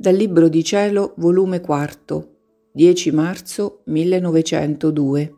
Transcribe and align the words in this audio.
Dal 0.00 0.14
Libro 0.14 0.48
di 0.48 0.62
Cielo, 0.62 1.14
volume 1.16 1.60
4, 1.60 2.28
10 2.70 3.10
marzo 3.10 3.80
1902. 3.86 5.34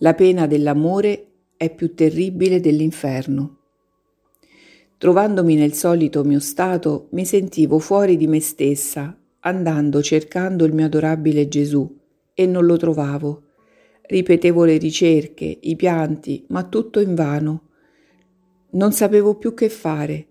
La 0.00 0.12
pena 0.14 0.48
dell'amore 0.48 1.26
è 1.56 1.72
più 1.72 1.94
terribile 1.94 2.58
dell'inferno. 2.58 3.58
Trovandomi 4.98 5.54
nel 5.54 5.72
solito 5.72 6.24
mio 6.24 6.40
stato, 6.40 7.06
mi 7.10 7.24
sentivo 7.24 7.78
fuori 7.78 8.16
di 8.16 8.26
me 8.26 8.40
stessa, 8.40 9.16
andando 9.38 10.02
cercando 10.02 10.64
il 10.64 10.72
mio 10.72 10.86
adorabile 10.86 11.46
Gesù, 11.46 11.96
e 12.34 12.46
non 12.46 12.66
lo 12.66 12.76
trovavo. 12.76 13.42
Ripetevo 14.02 14.64
le 14.64 14.78
ricerche, 14.78 15.58
i 15.60 15.76
pianti, 15.76 16.44
ma 16.48 16.64
tutto 16.64 16.98
invano. 16.98 17.68
Non 18.70 18.90
sapevo 18.90 19.36
più 19.36 19.54
che 19.54 19.68
fare. 19.68 20.26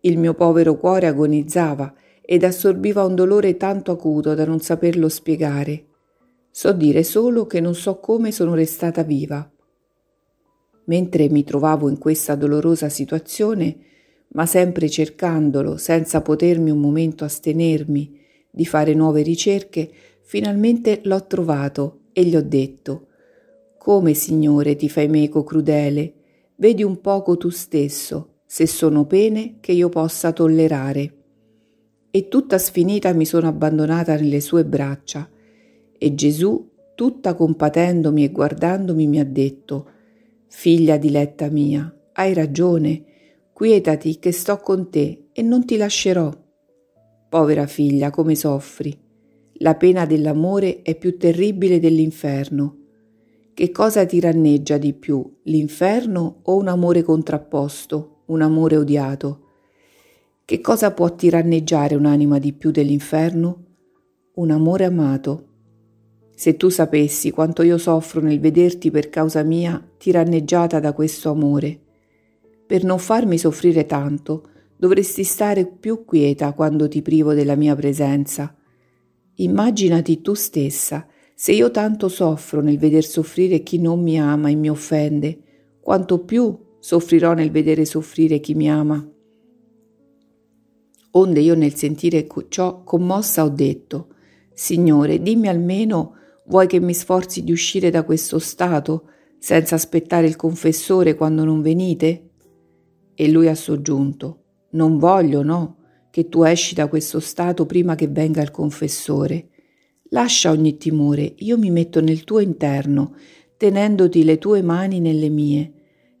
Il 0.00 0.18
mio 0.18 0.34
povero 0.34 0.76
cuore 0.76 1.06
agonizzava 1.06 1.94
ed 2.30 2.44
assorbiva 2.44 3.06
un 3.06 3.14
dolore 3.14 3.56
tanto 3.56 3.90
acuto 3.90 4.34
da 4.34 4.44
non 4.44 4.60
saperlo 4.60 5.08
spiegare. 5.08 5.86
So 6.50 6.72
dire 6.72 7.02
solo 7.02 7.46
che 7.46 7.58
non 7.58 7.74
so 7.74 8.00
come 8.00 8.32
sono 8.32 8.52
restata 8.52 9.02
viva. 9.02 9.50
Mentre 10.84 11.30
mi 11.30 11.42
trovavo 11.42 11.88
in 11.88 11.96
questa 11.96 12.34
dolorosa 12.34 12.90
situazione, 12.90 13.78
ma 14.32 14.44
sempre 14.44 14.90
cercandolo, 14.90 15.78
senza 15.78 16.20
potermi 16.20 16.68
un 16.70 16.80
momento 16.80 17.24
astenermi 17.24 18.20
di 18.50 18.66
fare 18.66 18.92
nuove 18.92 19.22
ricerche, 19.22 19.90
finalmente 20.20 21.00
l'ho 21.04 21.24
trovato 21.24 22.00
e 22.12 22.24
gli 22.24 22.36
ho 22.36 22.42
detto 22.42 23.06
Come, 23.78 24.12
Signore, 24.12 24.76
ti 24.76 24.90
fai 24.90 25.08
meco 25.08 25.44
crudele? 25.44 26.12
Vedi 26.56 26.82
un 26.82 27.00
poco 27.00 27.38
tu 27.38 27.48
stesso, 27.48 28.40
se 28.44 28.66
sono 28.66 29.06
pene 29.06 29.56
che 29.60 29.72
io 29.72 29.88
possa 29.88 30.30
tollerare 30.32 31.14
e 32.18 32.26
tutta 32.26 32.58
sfinita 32.58 33.12
mi 33.12 33.24
sono 33.24 33.46
abbandonata 33.46 34.16
nelle 34.16 34.40
sue 34.40 34.64
braccia. 34.64 35.30
E 35.96 36.14
Gesù, 36.16 36.68
tutta 36.96 37.34
compatendomi 37.34 38.24
e 38.24 38.30
guardandomi, 38.30 39.06
mi 39.06 39.20
ha 39.20 39.24
detto, 39.24 39.88
Figlia 40.48 40.96
diletta 40.96 41.48
mia, 41.48 41.94
hai 42.14 42.34
ragione, 42.34 43.04
quietati 43.52 44.18
che 44.18 44.32
sto 44.32 44.56
con 44.56 44.90
te 44.90 45.28
e 45.32 45.42
non 45.42 45.64
ti 45.64 45.76
lascerò. 45.76 46.28
Povera 47.28 47.68
figlia, 47.68 48.10
come 48.10 48.34
soffri. 48.34 48.98
La 49.60 49.76
pena 49.76 50.04
dell'amore 50.04 50.82
è 50.82 50.96
più 50.96 51.18
terribile 51.18 51.78
dell'inferno. 51.78 52.78
Che 53.54 53.70
cosa 53.70 54.04
ti 54.04 54.18
ranneggia 54.18 54.76
di 54.76 54.92
più, 54.92 55.38
l'inferno 55.44 56.40
o 56.42 56.56
un 56.56 56.66
amore 56.66 57.02
contrapposto, 57.02 58.22
un 58.26 58.42
amore 58.42 58.76
odiato? 58.76 59.47
Che 60.48 60.62
cosa 60.62 60.92
può 60.92 61.14
tiranneggiare 61.14 61.94
un'anima 61.94 62.38
di 62.38 62.54
più 62.54 62.70
dell'inferno? 62.70 63.64
Un 64.36 64.50
amore 64.50 64.84
amato. 64.86 65.48
Se 66.34 66.56
tu 66.56 66.70
sapessi 66.70 67.30
quanto 67.30 67.60
io 67.60 67.76
soffro 67.76 68.22
nel 68.22 68.40
vederti 68.40 68.90
per 68.90 69.10
causa 69.10 69.42
mia 69.42 69.86
tiranneggiata 69.98 70.80
da 70.80 70.94
questo 70.94 71.30
amore. 71.30 71.78
Per 72.66 72.82
non 72.82 72.98
farmi 72.98 73.36
soffrire 73.36 73.84
tanto, 73.84 74.48
dovresti 74.74 75.22
stare 75.22 75.66
più 75.66 76.06
quieta 76.06 76.54
quando 76.54 76.88
ti 76.88 77.02
privo 77.02 77.34
della 77.34 77.54
mia 77.54 77.76
presenza. 77.76 78.56
Immaginati 79.34 80.22
tu 80.22 80.32
stessa, 80.32 81.06
se 81.34 81.52
io 81.52 81.70
tanto 81.70 82.08
soffro 82.08 82.62
nel 82.62 82.78
veder 82.78 83.04
soffrire 83.04 83.62
chi 83.62 83.78
non 83.78 84.02
mi 84.02 84.18
ama 84.18 84.48
e 84.48 84.54
mi 84.54 84.70
offende, 84.70 85.40
quanto 85.78 86.24
più 86.24 86.58
soffrirò 86.78 87.34
nel 87.34 87.50
vedere 87.50 87.84
soffrire 87.84 88.40
chi 88.40 88.54
mi 88.54 88.70
ama. 88.70 89.12
Onde 91.18 91.40
io 91.40 91.56
nel 91.56 91.74
sentire 91.74 92.28
ciò 92.48 92.84
commossa 92.84 93.42
ho 93.42 93.48
detto, 93.48 94.14
Signore, 94.54 95.20
dimmi 95.20 95.48
almeno, 95.48 96.14
vuoi 96.46 96.68
che 96.68 96.78
mi 96.78 96.94
sforzi 96.94 97.42
di 97.42 97.50
uscire 97.50 97.90
da 97.90 98.04
questo 98.04 98.38
stato, 98.38 99.08
senza 99.36 99.74
aspettare 99.74 100.28
il 100.28 100.36
confessore 100.36 101.16
quando 101.16 101.42
non 101.42 101.60
venite? 101.60 102.30
E 103.14 103.28
lui 103.30 103.48
ha 103.48 103.56
soggiunto, 103.56 104.44
non 104.70 104.96
voglio, 104.98 105.42
no, 105.42 105.78
che 106.10 106.28
tu 106.28 106.44
esci 106.44 106.76
da 106.76 106.86
questo 106.86 107.18
stato 107.18 107.66
prima 107.66 107.96
che 107.96 108.06
venga 108.06 108.40
il 108.40 108.52
confessore. 108.52 109.48
Lascia 110.10 110.52
ogni 110.52 110.76
timore, 110.76 111.34
io 111.38 111.58
mi 111.58 111.72
metto 111.72 112.00
nel 112.00 112.22
tuo 112.22 112.38
interno, 112.38 113.16
tenendoti 113.56 114.22
le 114.22 114.38
tue 114.38 114.62
mani 114.62 115.00
nelle 115.00 115.30
mie, 115.30 115.72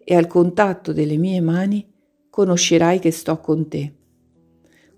e 0.02 0.16
al 0.16 0.26
contatto 0.26 0.92
delle 0.92 1.18
mie 1.18 1.40
mani 1.40 1.88
conoscerai 2.28 2.98
che 2.98 3.12
sto 3.12 3.38
con 3.38 3.68
te. 3.68 3.92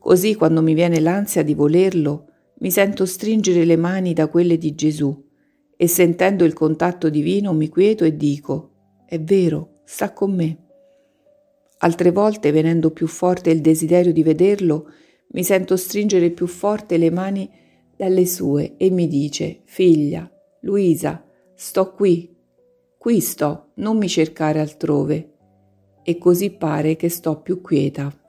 Così 0.01 0.35
quando 0.35 0.63
mi 0.63 0.73
viene 0.73 0.99
l'ansia 0.99 1.43
di 1.43 1.53
volerlo, 1.53 2.25
mi 2.61 2.71
sento 2.71 3.05
stringere 3.05 3.67
le 3.67 3.77
mani 3.77 4.15
da 4.15 4.29
quelle 4.29 4.57
di 4.57 4.75
Gesù 4.75 5.29
e 5.77 5.87
sentendo 5.87 6.45
il 6.45 6.55
contatto 6.55 7.11
divino 7.11 7.53
mi 7.53 7.69
quieto 7.69 8.05
e 8.05 8.17
dico, 8.17 9.03
è 9.05 9.21
vero, 9.21 9.83
sta 9.85 10.13
con 10.15 10.35
me. 10.35 10.59
Altre 11.79 12.13
volte, 12.13 12.51
venendo 12.51 12.91
più 12.91 13.07
forte 13.07 13.51
il 13.51 13.61
desiderio 13.61 14.13
di 14.13 14.23
vederlo, 14.23 14.91
mi 15.33 15.45
sento 15.45 15.77
stringere 15.77 16.31
più 16.31 16.47
forte 16.47 16.97
le 16.97 17.11
mani 17.11 17.51
dalle 17.95 18.25
sue 18.25 18.77
e 18.79 18.91
mi 18.91 19.07
dice, 19.07 19.61
figlia, 19.65 20.31
Luisa, 20.63 21.23
sto 21.55 21.93
qui, 21.93 22.35
qui 22.97 23.21
sto, 23.21 23.73
non 23.75 23.99
mi 23.99 24.09
cercare 24.09 24.61
altrove. 24.61 25.35
E 26.03 26.17
così 26.17 26.51
pare 26.51 26.97
che 26.97 27.11
sto 27.11 27.41
più 27.41 27.61
quieta. 27.61 28.20